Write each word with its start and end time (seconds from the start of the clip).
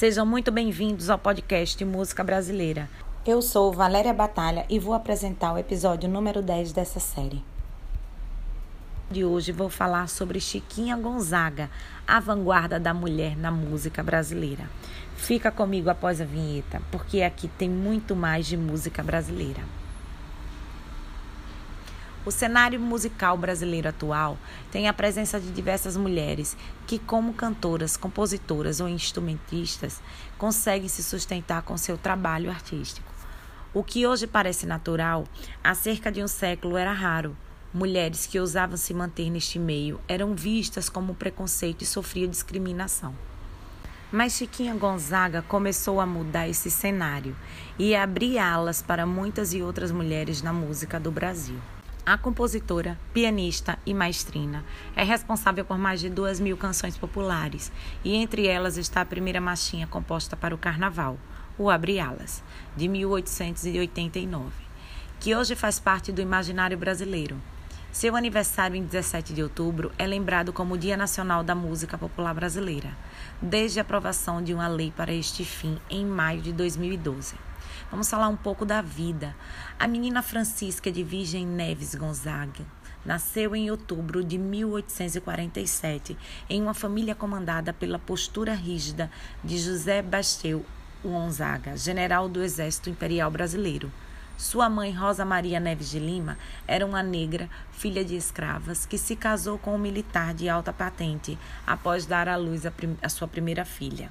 Sejam 0.00 0.24
muito 0.24 0.50
bem-vindos 0.50 1.10
ao 1.10 1.18
podcast 1.18 1.84
Música 1.84 2.24
Brasileira. 2.24 2.88
Eu 3.26 3.42
sou 3.42 3.70
Valéria 3.70 4.14
Batalha 4.14 4.64
e 4.66 4.78
vou 4.78 4.94
apresentar 4.94 5.52
o 5.52 5.58
episódio 5.58 6.08
número 6.08 6.40
10 6.40 6.72
dessa 6.72 6.98
série. 6.98 7.44
De 9.10 9.26
hoje 9.26 9.52
vou 9.52 9.68
falar 9.68 10.08
sobre 10.08 10.40
Chiquinha 10.40 10.96
Gonzaga, 10.96 11.68
a 12.08 12.18
vanguarda 12.18 12.80
da 12.80 12.94
mulher 12.94 13.36
na 13.36 13.50
música 13.50 14.02
brasileira. 14.02 14.64
Fica 15.16 15.50
comigo 15.50 15.90
após 15.90 16.18
a 16.18 16.24
vinheta, 16.24 16.80
porque 16.90 17.20
aqui 17.20 17.46
tem 17.46 17.68
muito 17.68 18.16
mais 18.16 18.46
de 18.46 18.56
música 18.56 19.02
brasileira. 19.02 19.60
O 22.24 22.30
cenário 22.30 22.78
musical 22.78 23.34
brasileiro 23.38 23.88
atual 23.88 24.36
tem 24.70 24.88
a 24.88 24.92
presença 24.92 25.40
de 25.40 25.50
diversas 25.50 25.96
mulheres 25.96 26.54
que, 26.86 26.98
como 26.98 27.32
cantoras, 27.32 27.96
compositoras 27.96 28.78
ou 28.78 28.88
instrumentistas, 28.88 30.02
conseguem 30.36 30.86
se 30.86 31.02
sustentar 31.02 31.62
com 31.62 31.78
seu 31.78 31.96
trabalho 31.96 32.50
artístico. 32.50 33.10
O 33.72 33.82
que 33.82 34.06
hoje 34.06 34.26
parece 34.26 34.66
natural, 34.66 35.24
há 35.64 35.74
cerca 35.74 36.12
de 36.12 36.22
um 36.22 36.28
século 36.28 36.76
era 36.76 36.92
raro. 36.92 37.34
Mulheres 37.72 38.26
que 38.26 38.38
ousavam 38.38 38.76
se 38.76 38.92
manter 38.92 39.30
neste 39.30 39.58
meio 39.58 39.98
eram 40.06 40.34
vistas 40.34 40.90
como 40.90 41.14
preconceito 41.14 41.82
e 41.82 41.86
sofriam 41.86 42.28
discriminação. 42.28 43.14
Mas 44.12 44.34
Chiquinha 44.34 44.74
Gonzaga 44.74 45.40
começou 45.40 46.00
a 46.00 46.04
mudar 46.04 46.48
esse 46.48 46.70
cenário 46.70 47.34
e 47.78 47.94
a 47.94 48.02
abrir 48.02 48.38
alas 48.38 48.82
para 48.82 49.06
muitas 49.06 49.54
e 49.54 49.62
outras 49.62 49.90
mulheres 49.90 50.42
na 50.42 50.52
música 50.52 51.00
do 51.00 51.10
Brasil. 51.10 51.60
A 52.04 52.16
compositora, 52.16 52.98
pianista 53.12 53.78
e 53.84 53.92
maestrina 53.92 54.64
é 54.96 55.04
responsável 55.04 55.66
por 55.66 55.76
mais 55.76 56.00
de 56.00 56.08
duas 56.08 56.40
mil 56.40 56.56
canções 56.56 56.96
populares 56.96 57.70
e 58.02 58.16
entre 58.16 58.46
elas 58.46 58.78
está 58.78 59.02
a 59.02 59.04
primeira 59.04 59.40
marchinha 59.40 59.86
composta 59.86 60.34
para 60.34 60.54
o 60.54 60.58
Carnaval, 60.58 61.18
o 61.58 61.68
Abre 61.68 62.00
Alas, 62.00 62.42
de 62.74 62.88
1889, 62.88 64.50
que 65.20 65.36
hoje 65.36 65.54
faz 65.54 65.78
parte 65.78 66.10
do 66.10 66.22
imaginário 66.22 66.78
brasileiro. 66.78 67.36
Seu 67.92 68.16
aniversário 68.16 68.76
em 68.76 68.84
17 68.84 69.34
de 69.34 69.42
outubro 69.42 69.92
é 69.98 70.06
lembrado 70.06 70.54
como 70.54 70.74
o 70.74 70.78
Dia 70.78 70.96
Nacional 70.96 71.44
da 71.44 71.54
Música 71.54 71.98
Popular 71.98 72.32
Brasileira, 72.32 72.96
desde 73.42 73.78
a 73.78 73.82
aprovação 73.82 74.42
de 74.42 74.54
uma 74.54 74.68
lei 74.68 74.90
para 74.96 75.12
este 75.12 75.44
fim 75.44 75.78
em 75.90 76.06
maio 76.06 76.40
de 76.40 76.52
2012. 76.52 77.49
Vamos 77.90 78.10
falar 78.10 78.28
um 78.28 78.36
pouco 78.36 78.64
da 78.64 78.82
vida. 78.82 79.34
A 79.78 79.86
menina 79.86 80.22
Francisca 80.22 80.90
de 80.90 81.04
Virgem 81.04 81.46
Neves 81.46 81.94
Gonzaga 81.94 82.64
nasceu 83.04 83.54
em 83.54 83.70
outubro 83.70 84.22
de 84.22 84.36
1847 84.36 86.16
em 86.48 86.60
uma 86.60 86.74
família 86.74 87.14
comandada 87.14 87.72
pela 87.72 87.98
postura 87.98 88.54
rígida 88.54 89.10
de 89.42 89.58
José 89.58 90.02
Basteu 90.02 90.64
Gonzaga, 91.02 91.76
general 91.76 92.28
do 92.28 92.42
Exército 92.42 92.90
Imperial 92.90 93.30
Brasileiro. 93.30 93.90
Sua 94.36 94.70
mãe, 94.70 94.90
Rosa 94.90 95.24
Maria 95.24 95.60
Neves 95.60 95.90
de 95.90 95.98
Lima, 95.98 96.38
era 96.66 96.84
uma 96.84 97.02
negra, 97.02 97.48
filha 97.72 98.04
de 98.04 98.16
escravas, 98.16 98.86
que 98.86 98.96
se 98.96 99.14
casou 99.14 99.58
com 99.58 99.74
um 99.74 99.78
militar 99.78 100.32
de 100.32 100.48
alta 100.48 100.72
patente 100.72 101.38
após 101.66 102.06
dar 102.06 102.26
à 102.26 102.36
luz 102.36 102.64
a, 102.64 102.72
a 103.02 103.08
sua 103.08 103.28
primeira 103.28 103.66
filha. 103.66 104.10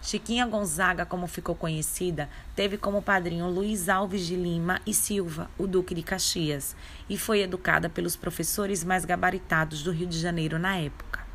Chiquinha 0.00 0.46
Gonzaga, 0.46 1.04
como 1.04 1.26
ficou 1.26 1.54
conhecida, 1.54 2.30
teve 2.54 2.78
como 2.78 3.02
padrinho 3.02 3.48
Luiz 3.48 3.88
Alves 3.88 4.26
de 4.26 4.36
Lima 4.36 4.80
e 4.86 4.94
Silva, 4.94 5.50
o 5.58 5.66
Duque 5.66 5.94
de 5.94 6.02
Caxias, 6.02 6.76
e 7.10 7.18
foi 7.18 7.40
educada 7.42 7.90
pelos 7.90 8.16
professores 8.16 8.84
mais 8.84 9.04
gabaritados 9.04 9.82
do 9.82 9.90
Rio 9.90 10.06
de 10.06 10.18
Janeiro 10.18 10.58
na 10.58 10.76
época. 10.76 11.26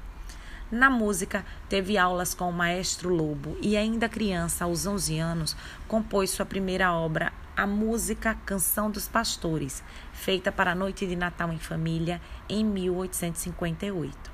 Na 0.72 0.90
música, 0.90 1.46
teve 1.70 2.00
aulas 2.00 2.34
com 2.34 2.50
o 2.50 2.54
maestro 2.54 3.10
Lobo 3.14 3.56
e, 3.62 3.78
ainda 3.78 4.10
criança, 4.10 4.64
aos 4.64 4.88
11 4.88 5.20
anos, 5.20 5.56
compôs 5.88 6.32
sua 6.32 6.48
primeira 6.48 6.92
obra, 6.94 7.32
a 7.56 7.68
música 7.68 8.34
Canção 8.44 8.90
dos 8.90 9.08
Pastores, 9.08 9.84
feita 10.14 10.52
para 10.52 10.72
a 10.72 10.76
Noite 10.76 11.06
de 11.06 11.16
Natal 11.16 11.54
em 11.54 11.60
Família, 11.60 12.20
em 12.50 12.66
1858. 12.66 14.33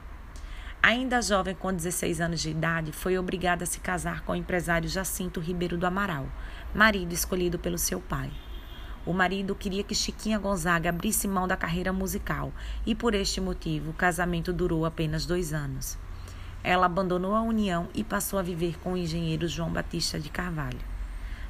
Ainda 0.81 1.21
jovem, 1.21 1.53
com 1.53 1.73
16 1.73 2.21
anos 2.21 2.39
de 2.39 2.51
idade, 2.51 2.93
foi 2.93 3.17
obrigada 3.17 3.65
a 3.65 3.67
se 3.67 3.81
casar 3.81 4.21
com 4.21 4.31
o 4.31 4.35
empresário 4.35 4.87
Jacinto 4.87 5.41
Ribeiro 5.41 5.77
do 5.77 5.85
Amaral, 5.85 6.25
marido 6.73 7.11
escolhido 7.11 7.59
pelo 7.59 7.77
seu 7.77 7.99
pai. 7.99 8.31
O 9.05 9.11
marido 9.11 9.53
queria 9.55 9.83
que 9.83 9.93
Chiquinha 9.93 10.39
Gonzaga 10.39 10.89
abrisse 10.89 11.27
mão 11.27 11.47
da 11.47 11.57
carreira 11.57 11.91
musical 11.91 12.53
e, 12.85 12.95
por 12.95 13.13
este 13.13 13.41
motivo, 13.41 13.89
o 13.89 13.93
casamento 13.93 14.53
durou 14.53 14.85
apenas 14.85 15.25
dois 15.25 15.51
anos. 15.53 15.97
Ela 16.63 16.85
abandonou 16.85 17.35
a 17.35 17.41
união 17.41 17.89
e 17.93 18.01
passou 18.01 18.39
a 18.39 18.43
viver 18.43 18.79
com 18.79 18.93
o 18.93 18.97
engenheiro 18.97 19.47
João 19.49 19.71
Batista 19.71 20.17
de 20.17 20.29
Carvalho. 20.29 20.79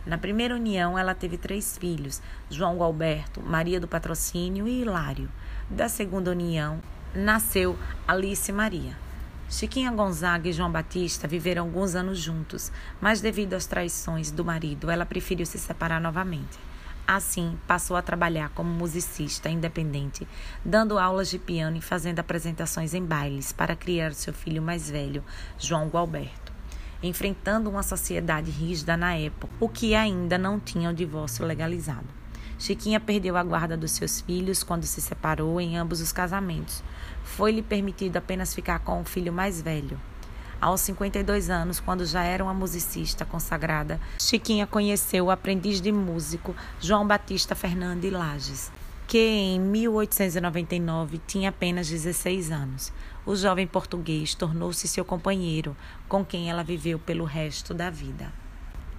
Na 0.07 0.17
primeira 0.17 0.55
união, 0.55 0.97
ela 0.97 1.13
teve 1.13 1.37
três 1.37 1.77
filhos: 1.77 2.19
João 2.49 2.81
Alberto, 2.81 3.41
Maria 3.41 3.79
do 3.79 3.87
Patrocínio 3.87 4.67
e 4.67 4.81
Hilário. 4.81 5.29
Da 5.69 5.87
segunda 5.87 6.31
união, 6.31 6.81
nasceu 7.13 7.77
Alice 8.07 8.51
Maria. 8.51 9.08
Chiquinha 9.51 9.91
Gonzaga 9.91 10.47
e 10.47 10.53
João 10.53 10.71
Batista 10.71 11.27
viveram 11.27 11.63
alguns 11.63 11.95
anos 11.95 12.19
juntos, 12.19 12.71
mas 13.01 13.19
devido 13.19 13.55
às 13.55 13.65
traições 13.65 14.29
do 14.29 14.45
marido, 14.45 14.91
ela 14.91 15.07
preferiu 15.07 15.43
se 15.43 15.57
separar 15.57 15.99
novamente. 15.99 16.59
Assim, 17.07 17.57
passou 17.65 17.97
a 17.97 18.01
trabalhar 18.03 18.49
como 18.49 18.69
musicista 18.69 19.49
independente, 19.49 20.27
dando 20.63 20.99
aulas 20.99 21.31
de 21.31 21.39
piano 21.39 21.77
e 21.77 21.81
fazendo 21.81 22.19
apresentações 22.19 22.93
em 22.93 23.03
bailes 23.03 23.51
para 23.51 23.75
criar 23.75 24.13
seu 24.13 24.31
filho 24.31 24.61
mais 24.61 24.87
velho, 24.87 25.23
João 25.57 25.87
Gualberto, 25.87 26.53
enfrentando 27.01 27.71
uma 27.71 27.81
sociedade 27.81 28.51
rígida 28.51 28.95
na 28.95 29.15
época, 29.15 29.51
o 29.59 29.67
que 29.67 29.95
ainda 29.95 30.37
não 30.37 30.59
tinha 30.59 30.91
o 30.91 30.93
divórcio 30.93 31.43
legalizado. 31.43 32.18
Chiquinha 32.59 32.99
perdeu 32.99 33.37
a 33.37 33.43
guarda 33.43 33.77
dos 33.77 33.91
seus 33.91 34.19
filhos 34.19 34.63
quando 34.63 34.83
se 34.83 34.99
separou 34.99 35.61
em 35.61 35.77
ambos 35.77 36.01
os 36.01 36.11
casamentos. 36.11 36.83
Foi-lhe 37.23 37.61
permitido 37.61 38.17
apenas 38.17 38.53
ficar 38.53 38.79
com 38.79 38.99
o 38.99 39.05
filho 39.05 39.31
mais 39.31 39.61
velho. 39.61 39.97
Aos 40.59 40.81
52 40.81 41.49
anos, 41.49 41.79
quando 41.79 42.05
já 42.05 42.21
era 42.21 42.43
uma 42.43 42.53
musicista 42.53 43.23
consagrada, 43.23 43.97
Chiquinha 44.19 44.67
conheceu 44.67 45.27
o 45.27 45.31
aprendiz 45.31 45.79
de 45.79 45.89
músico 45.89 46.53
João 46.81 47.07
Batista 47.07 47.55
Fernandes 47.55 48.11
Lages, 48.11 48.69
que 49.07 49.17
em 49.17 49.57
1899 49.57 51.21
tinha 51.25 51.47
apenas 51.47 51.89
16 51.89 52.51
anos. 52.51 52.91
O 53.25 53.37
jovem 53.37 53.67
português 53.67 54.35
tornou-se 54.35 54.85
seu 54.85 55.05
companheiro, 55.05 55.77
com 56.09 56.25
quem 56.25 56.49
ela 56.49 56.61
viveu 56.61 56.99
pelo 56.99 57.23
resto 57.23 57.73
da 57.73 57.89
vida. 57.89 58.33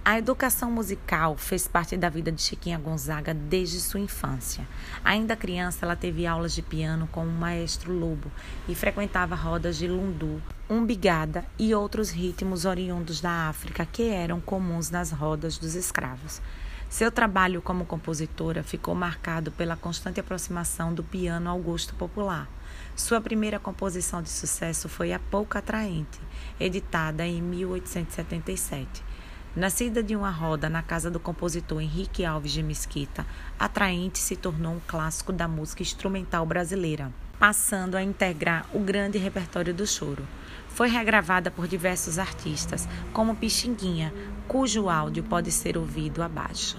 A 0.03 0.17
educação 0.17 0.71
musical 0.71 1.37
fez 1.37 1.67
parte 1.67 1.95
da 1.95 2.09
vida 2.09 2.31
de 2.31 2.41
Chiquinha 2.41 2.79
Gonzaga 2.79 3.35
desde 3.35 3.79
sua 3.79 3.99
infância. 3.99 4.67
Ainda 5.03 5.35
criança, 5.35 5.85
ela 5.85 5.95
teve 5.95 6.25
aulas 6.25 6.55
de 6.55 6.63
piano 6.63 7.07
com 7.11 7.23
o 7.23 7.31
maestro 7.31 7.93
Lobo 7.93 8.31
e 8.67 8.73
frequentava 8.73 9.35
rodas 9.35 9.77
de 9.77 9.87
lundu, 9.87 10.41
umbigada 10.67 11.45
e 11.57 11.75
outros 11.75 12.09
ritmos 12.09 12.65
oriundos 12.65 13.21
da 13.21 13.47
África 13.47 13.85
que 13.85 14.09
eram 14.09 14.41
comuns 14.41 14.89
nas 14.89 15.11
rodas 15.11 15.59
dos 15.59 15.75
escravos. 15.75 16.41
Seu 16.89 17.11
trabalho 17.11 17.61
como 17.61 17.85
compositora 17.85 18.63
ficou 18.63 18.95
marcado 18.95 19.51
pela 19.51 19.75
constante 19.75 20.19
aproximação 20.19 20.95
do 20.95 21.03
piano 21.03 21.47
ao 21.47 21.59
gosto 21.59 21.93
popular. 21.93 22.49
Sua 22.95 23.21
primeira 23.21 23.59
composição 23.59 24.23
de 24.23 24.29
sucesso 24.29 24.89
foi 24.89 25.13
A 25.13 25.19
Pouca 25.19 25.59
Atraente, 25.59 26.19
editada 26.59 27.23
em 27.23 27.39
1877 27.39 29.11
Nascida 29.53 30.01
de 30.01 30.15
uma 30.15 30.29
roda 30.29 30.69
na 30.69 30.81
casa 30.81 31.11
do 31.11 31.19
compositor 31.19 31.81
Henrique 31.81 32.23
Alves 32.23 32.53
de 32.53 32.63
Mesquita, 32.63 33.25
Atraente 33.59 34.17
se 34.17 34.37
tornou 34.37 34.75
um 34.75 34.79
clássico 34.87 35.33
da 35.33 35.45
música 35.45 35.81
instrumental 35.81 36.45
brasileira, 36.45 37.11
passando 37.37 37.95
a 37.95 38.01
integrar 38.01 38.65
o 38.73 38.79
grande 38.79 39.17
repertório 39.17 39.73
do 39.73 39.85
choro. 39.85 40.25
Foi 40.69 40.87
regravada 40.87 41.51
por 41.51 41.67
diversos 41.67 42.17
artistas, 42.17 42.87
como 43.11 43.35
Pixinguinha, 43.35 44.13
cujo 44.47 44.87
áudio 44.87 45.21
pode 45.21 45.51
ser 45.51 45.77
ouvido 45.77 46.23
abaixo. 46.23 46.77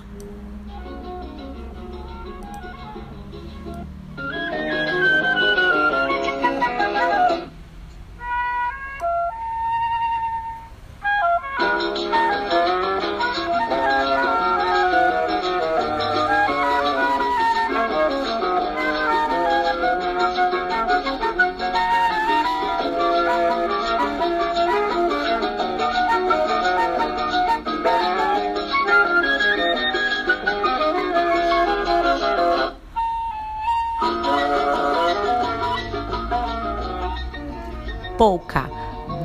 Polka, 38.22 38.70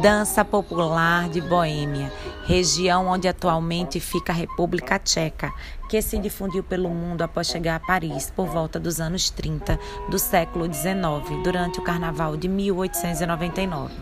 dança 0.02 0.44
popular 0.44 1.30
de 1.30 1.40
Boêmia, 1.40 2.12
região 2.48 3.06
onde 3.06 3.28
atualmente 3.28 4.00
fica 4.00 4.34
a 4.34 4.36
República 4.36 4.98
Tcheca, 4.98 5.54
que 5.88 6.02
se 6.02 6.18
difundiu 6.18 6.64
pelo 6.64 6.90
mundo 6.90 7.22
após 7.22 7.46
chegar 7.46 7.76
a 7.76 7.80
Paris 7.80 8.34
por 8.36 8.48
volta 8.48 8.80
dos 8.80 9.00
anos 9.00 9.30
30 9.30 9.78
do 10.10 10.18
século 10.18 10.66
XIX, 10.66 11.44
durante 11.44 11.80
o 11.80 11.84
Carnaval 11.84 12.36
de 12.36 12.48
1899. 12.48 13.94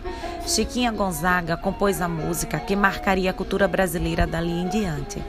Chiquinha 0.46 0.90
Gonzaga 0.90 1.58
compôs 1.58 2.00
a 2.00 2.08
música 2.08 2.58
que 2.58 2.74
marcaria 2.74 3.32
a 3.32 3.34
cultura 3.34 3.68
brasileira 3.68 4.26
dali 4.26 4.50
em 4.50 4.66
diante. 4.66 5.22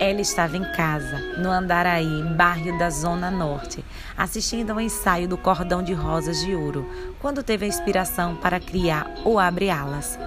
Ela 0.00 0.22
estava 0.22 0.56
em 0.56 0.64
casa, 0.72 1.18
no 1.36 1.50
Andaraí, 1.50 2.22
bairro 2.34 2.78
da 2.78 2.88
Zona 2.88 3.30
Norte, 3.30 3.84
assistindo 4.16 4.70
ao 4.70 4.80
ensaio 4.80 5.28
do 5.28 5.36
Cordão 5.36 5.82
de 5.82 5.92
Rosas 5.92 6.40
de 6.40 6.54
Ouro, 6.54 6.88
quando 7.18 7.42
teve 7.42 7.66
a 7.66 7.68
inspiração 7.68 8.34
para 8.34 8.58
criar 8.58 9.06
o 9.26 9.38
Abre 9.38 9.68
Alas. 9.68 10.18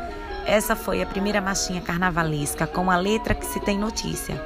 Essa 0.46 0.76
foi 0.76 1.02
a 1.02 1.08
primeira 1.08 1.42
marchinha 1.42 1.82
carnavalesca 1.82 2.68
com 2.68 2.92
a 2.92 2.98
letra 2.98 3.34
que 3.34 3.48
se 3.48 3.60
tem 3.62 3.80
notícia. 3.80 4.40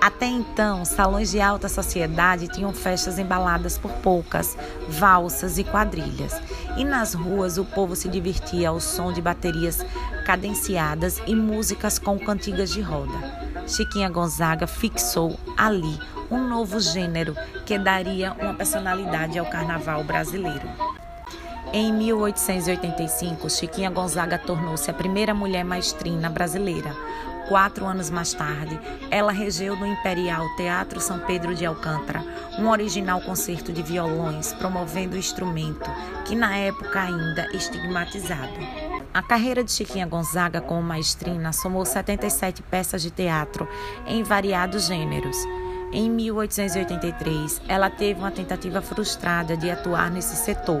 Até 0.00 0.24
então, 0.24 0.86
salões 0.86 1.30
de 1.30 1.38
alta 1.38 1.68
sociedade 1.68 2.48
tinham 2.48 2.72
festas 2.72 3.18
embaladas 3.18 3.76
por 3.76 3.92
polcas, 3.96 4.56
valsas 4.88 5.58
e 5.58 5.64
quadrilhas. 5.64 6.40
E 6.78 6.84
nas 6.86 7.12
ruas 7.12 7.58
o 7.58 7.64
povo 7.66 7.94
se 7.94 8.08
divertia 8.08 8.70
ao 8.70 8.80
som 8.80 9.12
de 9.12 9.20
baterias 9.20 9.84
cadenciadas 10.24 11.20
e 11.26 11.36
músicas 11.36 11.98
com 11.98 12.18
cantigas 12.18 12.70
de 12.70 12.80
roda. 12.80 13.49
Chiquinha 13.70 14.08
Gonzaga 14.08 14.66
fixou 14.66 15.38
ali 15.56 15.96
um 16.28 16.48
novo 16.48 16.80
gênero 16.80 17.36
que 17.64 17.78
daria 17.78 18.32
uma 18.32 18.52
personalidade 18.52 19.38
ao 19.38 19.46
carnaval 19.46 20.02
brasileiro. 20.02 20.68
Em 21.72 21.92
1885, 21.92 23.48
Chiquinha 23.48 23.88
Gonzaga 23.88 24.36
tornou-se 24.38 24.90
a 24.90 24.94
primeira 24.94 25.32
mulher 25.32 25.64
maestrina 25.64 26.28
brasileira. 26.28 26.92
Quatro 27.48 27.86
anos 27.86 28.10
mais 28.10 28.32
tarde, 28.32 28.78
ela 29.08 29.30
regeu 29.30 29.76
no 29.76 29.86
Imperial 29.86 30.44
Teatro 30.56 31.00
São 31.00 31.20
Pedro 31.20 31.54
de 31.54 31.64
Alcântara 31.64 32.24
um 32.58 32.68
original 32.68 33.20
concerto 33.20 33.72
de 33.72 33.82
violões 33.84 34.52
promovendo 34.52 35.14
o 35.14 35.18
instrumento, 35.18 35.88
que 36.24 36.34
na 36.34 36.56
época 36.56 37.02
ainda 37.02 37.46
estigmatizado. 37.56 38.89
A 39.12 39.22
carreira 39.22 39.64
de 39.64 39.72
Chiquinha 39.72 40.06
Gonzaga 40.06 40.60
como 40.60 40.82
maestrina 40.82 41.52
somou 41.52 41.84
77 41.84 42.62
peças 42.62 43.02
de 43.02 43.10
teatro 43.10 43.68
em 44.06 44.22
variados 44.22 44.86
gêneros. 44.86 45.36
Em 45.92 46.08
1883, 46.08 47.60
ela 47.66 47.90
teve 47.90 48.20
uma 48.20 48.30
tentativa 48.30 48.80
frustrada 48.80 49.56
de 49.56 49.68
atuar 49.68 50.12
nesse 50.12 50.36
setor. 50.36 50.80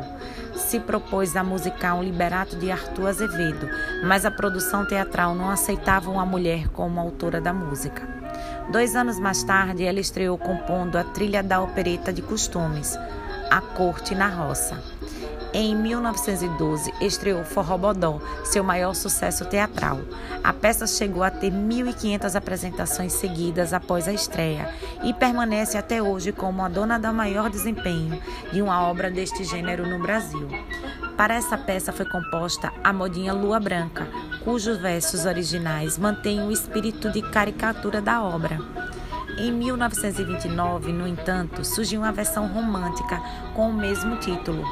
Se 0.54 0.78
propôs 0.78 1.34
a 1.34 1.42
musicar 1.42 1.96
um 1.96 2.04
liberato 2.04 2.54
de 2.54 2.70
Arthur 2.70 3.08
Azevedo, 3.08 3.68
mas 4.04 4.24
a 4.24 4.30
produção 4.30 4.86
teatral 4.86 5.34
não 5.34 5.50
aceitava 5.50 6.08
uma 6.08 6.24
mulher 6.24 6.68
como 6.68 7.00
autora 7.00 7.40
da 7.40 7.52
música. 7.52 8.08
Dois 8.70 8.94
anos 8.94 9.18
mais 9.18 9.42
tarde, 9.42 9.82
ela 9.82 9.98
estreou 9.98 10.38
compondo 10.38 10.96
a 10.96 11.02
trilha 11.02 11.42
da 11.42 11.60
opereta 11.60 12.12
de 12.12 12.22
costumes, 12.22 12.96
A 13.50 13.60
Corte 13.60 14.14
na 14.14 14.28
Roça. 14.28 14.80
Em 15.52 15.74
1912, 15.74 16.94
estreou 17.00 17.44
Forró 17.44 17.76
Bodó, 17.76 18.20
seu 18.44 18.62
maior 18.62 18.94
sucesso 18.94 19.44
teatral. 19.44 19.98
A 20.44 20.52
peça 20.52 20.86
chegou 20.86 21.24
a 21.24 21.30
ter 21.30 21.50
1.500 21.50 22.36
apresentações 22.36 23.12
seguidas 23.12 23.72
após 23.72 24.06
a 24.06 24.12
estreia 24.12 24.72
e 25.02 25.12
permanece 25.12 25.76
até 25.76 26.00
hoje 26.00 26.30
como 26.30 26.62
a 26.62 26.68
dona 26.68 26.98
da 26.98 27.12
maior 27.12 27.50
desempenho 27.50 28.22
de 28.52 28.62
uma 28.62 28.80
obra 28.82 29.10
deste 29.10 29.42
gênero 29.42 29.84
no 29.88 30.00
Brasil. 30.00 30.48
Para 31.16 31.34
essa 31.34 31.58
peça 31.58 31.92
foi 31.92 32.06
composta 32.06 32.72
a 32.84 32.92
modinha 32.92 33.32
Lua 33.32 33.58
Branca, 33.58 34.06
cujos 34.44 34.78
versos 34.78 35.26
originais 35.26 35.98
mantêm 35.98 36.42
o 36.42 36.52
espírito 36.52 37.10
de 37.10 37.22
caricatura 37.22 38.00
da 38.00 38.22
obra. 38.22 38.58
Em 39.42 39.50
1929, 39.52 40.92
no 40.92 41.08
entanto, 41.08 41.64
surgiu 41.64 42.02
uma 42.02 42.12
versão 42.12 42.46
romântica 42.46 43.18
com 43.54 43.70
o 43.70 43.72
mesmo 43.72 44.16
título 44.16 44.62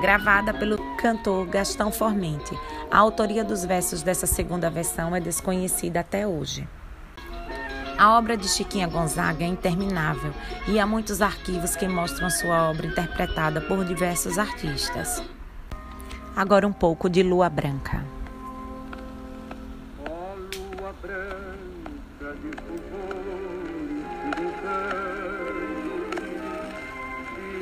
gravada 0.00 0.54
pelo 0.54 0.78
cantor 0.96 1.46
Gastão 1.46 1.92
Formente. 1.92 2.58
A 2.90 2.96
autoria 2.96 3.44
dos 3.44 3.66
versos 3.66 4.02
dessa 4.02 4.26
segunda 4.26 4.70
versão 4.70 5.14
é 5.14 5.20
desconhecida 5.20 6.00
até 6.00 6.26
hoje. 6.26 6.66
A 7.98 8.16
obra 8.16 8.34
de 8.34 8.48
Chiquinha 8.48 8.88
Gonzaga 8.88 9.44
é 9.44 9.46
interminável 9.46 10.32
e 10.68 10.80
há 10.80 10.86
muitos 10.86 11.20
arquivos 11.20 11.76
que 11.76 11.86
mostram 11.86 12.30
sua 12.30 12.70
obra 12.70 12.86
interpretada 12.86 13.60
por 13.60 13.84
diversos 13.84 14.38
artistas. 14.38 15.22
Agora 16.34 16.66
um 16.66 16.72
pouco 16.72 17.10
de 17.10 17.22
Lua 17.22 17.50
Branca. 17.50 18.23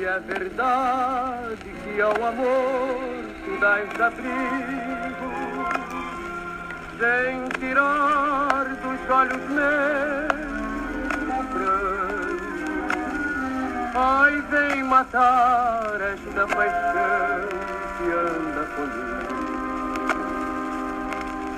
De 0.03 0.09
é 0.09 0.19
verdade 0.19 1.57
e 1.95 2.01
ao 2.01 2.11
amor 2.11 2.99
tu 3.45 3.57
dás 3.61 4.01
abrigo, 4.01 5.29
sem 6.99 7.47
tirar 7.57 8.65
dos 8.65 9.09
olhos 9.09 9.49
meus 9.49 10.33
o 11.29 11.43
pranto. 11.53 12.43
Ai, 13.95 14.41
vem 14.49 14.83
matar 14.83 16.01
esta 16.01 16.47
paixão 16.53 17.47
que 17.97 18.05
anda 18.11 18.63
comigo. 18.75 19.33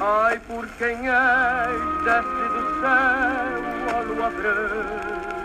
Ai, 0.02 0.40
por 0.48 0.68
quem 0.78 1.10
és, 1.10 1.82
desce 2.04 2.46
do 2.54 2.64
céu 2.80 3.64
a 3.90 4.02
lua 4.02 4.30
branca, 4.30 5.45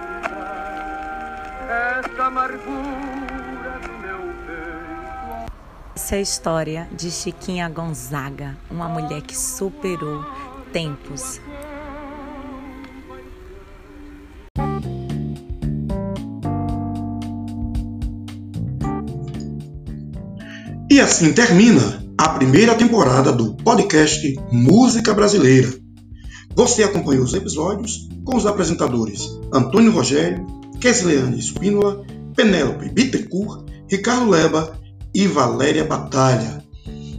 esta 1.70 2.26
amargura 2.26 3.30
essa 5.94 6.16
é 6.16 6.18
a 6.18 6.22
história 6.22 6.88
de 6.96 7.10
Chiquinha 7.10 7.68
Gonzaga, 7.68 8.56
uma 8.70 8.88
mulher 8.88 9.20
que 9.22 9.36
superou 9.36 10.24
tempos. 10.72 11.40
E 20.90 21.00
assim 21.00 21.32
termina 21.32 22.02
a 22.18 22.30
primeira 22.30 22.74
temporada 22.74 23.30
do 23.30 23.54
podcast 23.56 24.34
Música 24.50 25.14
Brasileira. 25.14 25.72
Você 26.56 26.82
acompanhou 26.82 27.24
os 27.24 27.34
episódios 27.34 28.08
com 28.24 28.36
os 28.36 28.46
apresentadores 28.46 29.38
Antônio 29.52 29.92
Rogério, 29.92 30.59
Kesleane 30.80 31.38
Espínola, 31.38 32.02
Penélope 32.34 32.88
Bittencourt, 32.88 33.66
Ricardo 33.88 34.30
Leba 34.30 34.80
e 35.14 35.26
Valéria 35.26 35.84
Batalha. 35.84 36.64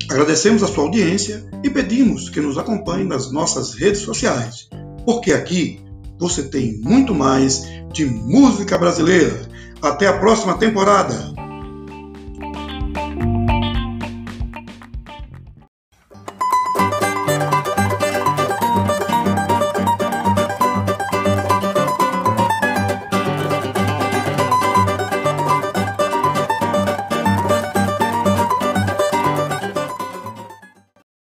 Agradecemos 0.09 0.63
a 0.63 0.67
sua 0.67 0.83
audiência 0.83 1.45
e 1.63 1.69
pedimos 1.69 2.29
que 2.29 2.41
nos 2.41 2.57
acompanhe 2.57 3.05
nas 3.05 3.31
nossas 3.31 3.75
redes 3.75 4.01
sociais, 4.01 4.67
porque 5.05 5.31
aqui 5.31 5.79
você 6.19 6.43
tem 6.43 6.79
muito 6.81 7.13
mais 7.13 7.63
de 7.93 8.05
música 8.05 8.77
brasileira. 8.77 9.47
Até 9.81 10.07
a 10.07 10.17
próxima 10.17 10.57
temporada! 10.57 11.40